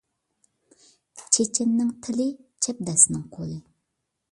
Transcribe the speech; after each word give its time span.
چېچەننىڭ 1.37 1.93
تىلى، 2.07 2.27
چەبدەسنىڭ 2.67 3.25
قولى 3.39 3.63